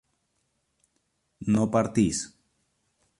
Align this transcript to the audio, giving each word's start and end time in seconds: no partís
no 1.55 1.69
partís 1.77 2.17